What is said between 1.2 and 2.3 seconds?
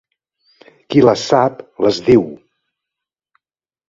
sap les diu.